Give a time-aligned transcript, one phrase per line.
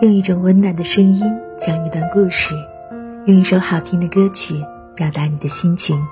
[0.00, 1.22] 用一种温暖的声音
[1.58, 2.54] 讲一段故事，
[3.26, 4.54] 用一首好听的歌曲
[4.94, 6.02] 表达你的心情。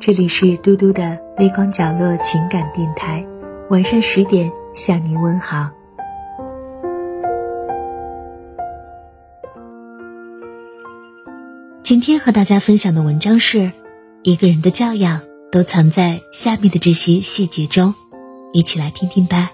[0.00, 3.26] 这里是嘟嘟的微光角落情感电台，
[3.68, 5.68] 晚上十点向您问好。
[11.82, 13.70] 今天和大家分享的文章是：
[14.22, 15.20] 一个人的教养
[15.52, 17.94] 都藏在下面的这些细节中，
[18.54, 19.50] 一起来听听吧。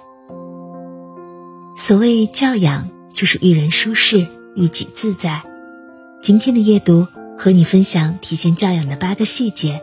[1.75, 5.43] 所谓教养，就是育人舒适，遇己自在。
[6.21, 9.81] 今天的夜读和你分享体现教养的八个细节，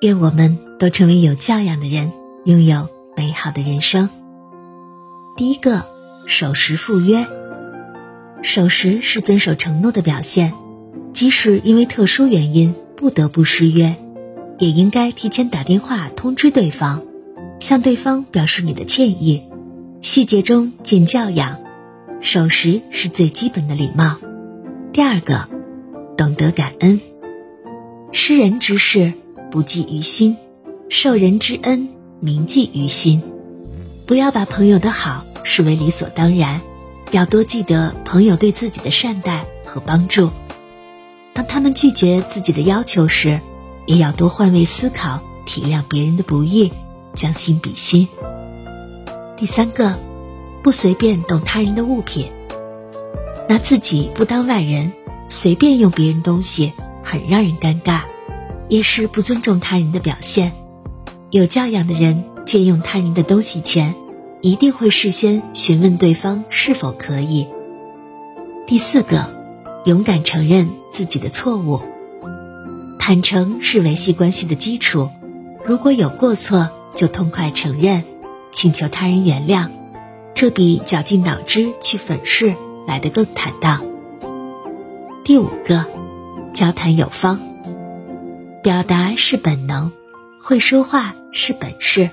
[0.00, 2.10] 愿我们都成为有教养的人，
[2.46, 4.08] 拥有美好的人生。
[5.36, 5.84] 第一个，
[6.24, 7.28] 守时赴约。
[8.40, 10.54] 守时是遵守承诺的表现。
[11.12, 13.94] 即使因为特殊原因不得不失约，
[14.58, 17.02] 也应该提前打电话通知对方，
[17.64, 19.44] 向对方表示你的歉意。
[20.02, 21.60] 细节中见教养，
[22.20, 24.18] 守时是最基本的礼貌。
[24.92, 25.48] 第二个，
[26.14, 27.00] 懂得感恩。
[28.12, 29.14] 施人之事
[29.50, 30.36] 不记于心，
[30.90, 31.88] 受人之恩
[32.20, 33.22] 铭记于心。
[34.06, 36.60] 不要把朋友的好视为理所当然，
[37.12, 40.28] 要多记得朋友对自己的善待和帮助。
[41.32, 43.40] 当他们拒绝自己的要求时，
[43.86, 46.70] 也要多换位思考，体谅别人的不易，
[47.14, 48.08] 将心比心。
[49.36, 49.98] 第三个，
[50.62, 52.30] 不随便动他人的物品，
[53.48, 54.92] 拿自己不当外人，
[55.28, 58.02] 随便用别人东西，很让人尴尬，
[58.68, 60.52] 也是不尊重他人的表现。
[61.30, 63.94] 有教养的人，借用他人的东西前，
[64.40, 67.46] 一定会事先询问对方是否可以。
[68.66, 69.32] 第四个。
[69.84, 71.78] 勇敢承认自己的错误，
[72.98, 75.10] 坦诚是维系关系的基础。
[75.66, 78.04] 如果有过错，就痛快承认，
[78.52, 79.70] 请求他人原谅，
[80.34, 82.54] 这比绞尽脑汁去粉饰
[82.86, 83.84] 来得更坦荡。
[85.24, 85.86] 第五个，
[86.52, 87.40] 交谈有方，
[88.62, 89.90] 表达是本能，
[90.40, 92.10] 会说话是本事，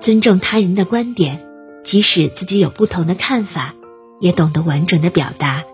[0.00, 1.40] 尊重他人的观点，
[1.84, 3.74] 即使自己有不同的看法，
[4.18, 5.64] 也懂得婉转的表达。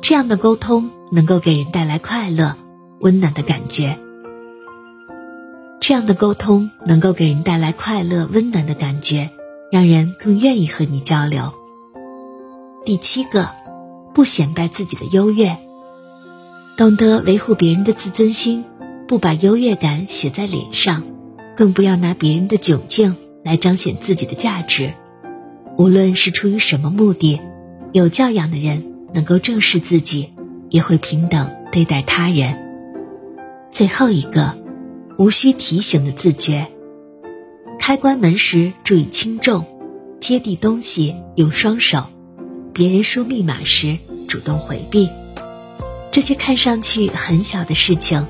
[0.00, 2.54] 这样的沟通能够给人带来快乐、
[3.00, 3.98] 温暖的感觉。
[5.88, 9.30] 这样的沟通能够给人带来快乐、温暖的感觉，
[9.70, 11.54] 让人更愿意和你交流。
[12.84, 13.48] 第七个，
[14.12, 15.56] 不显摆自己的优越，
[16.76, 18.64] 懂得维护别人的自尊心，
[19.06, 21.04] 不把优越感写在脸上，
[21.56, 23.14] 更不要拿别人的窘境
[23.44, 24.92] 来彰显自己的价值。
[25.78, 27.40] 无论是出于什么目的，
[27.92, 28.82] 有教养的人。
[29.14, 30.32] 能够正视自己，
[30.68, 32.58] 也会平等对待他人。
[33.70, 34.58] 最后一个，
[35.18, 36.68] 无需提醒的自觉。
[37.78, 39.64] 开关门时注意轻重，
[40.20, 42.04] 接地东西用双手，
[42.72, 45.08] 别人输密码时主动回避。
[46.10, 48.26] 这些看上去很小的事情，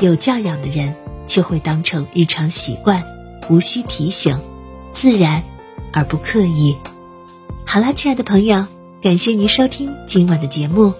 [0.00, 0.94] 有教养的人
[1.26, 3.04] 却会当成日常习惯，
[3.48, 4.40] 无需提醒，
[4.92, 5.44] 自然
[5.92, 6.76] 而不刻意。
[7.64, 8.66] 好啦，亲爱的朋友。
[9.02, 10.92] 感谢您收听今晚的节目，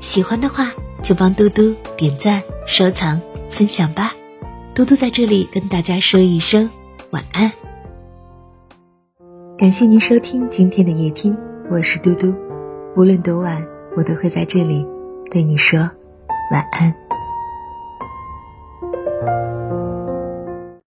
[0.00, 0.72] 喜欢的话
[1.02, 4.14] 就帮嘟嘟点赞、收藏、分享吧。
[4.80, 6.70] 嘟嘟在这里跟大家说一声
[7.10, 7.52] 晚安。
[9.58, 11.36] 感谢您收听今天的夜听，
[11.70, 12.34] 我是嘟嘟。
[12.96, 13.62] 无论多晚，
[13.94, 14.86] 我都会在这里
[15.30, 15.80] 对你说
[16.50, 16.94] 晚安。